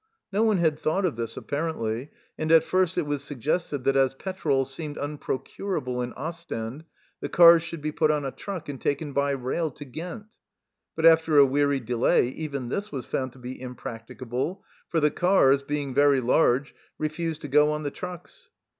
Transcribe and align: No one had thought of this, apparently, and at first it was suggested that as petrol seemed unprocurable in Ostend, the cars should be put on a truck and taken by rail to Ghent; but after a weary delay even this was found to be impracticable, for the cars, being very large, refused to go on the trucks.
No 0.31 0.41
one 0.41 0.57
had 0.57 0.79
thought 0.79 1.05
of 1.05 1.15
this, 1.15 1.37
apparently, 1.37 2.09
and 2.35 2.51
at 2.51 2.63
first 2.63 2.97
it 2.97 3.05
was 3.05 3.23
suggested 3.23 3.83
that 3.83 3.95
as 3.95 4.15
petrol 4.15 4.65
seemed 4.65 4.97
unprocurable 4.97 6.01
in 6.01 6.11
Ostend, 6.17 6.85
the 7.19 7.29
cars 7.29 7.61
should 7.61 7.81
be 7.83 7.91
put 7.91 8.09
on 8.09 8.25
a 8.25 8.31
truck 8.31 8.67
and 8.67 8.81
taken 8.81 9.13
by 9.13 9.29
rail 9.29 9.69
to 9.69 9.85
Ghent; 9.85 10.39
but 10.95 11.05
after 11.05 11.37
a 11.37 11.45
weary 11.45 11.79
delay 11.79 12.29
even 12.29 12.69
this 12.69 12.91
was 12.91 13.05
found 13.05 13.31
to 13.33 13.37
be 13.37 13.61
impracticable, 13.61 14.63
for 14.89 14.99
the 14.99 15.11
cars, 15.11 15.61
being 15.61 15.93
very 15.93 16.19
large, 16.19 16.73
refused 16.97 17.41
to 17.41 17.47
go 17.47 17.71
on 17.71 17.83
the 17.83 17.91
trucks. 17.91 18.49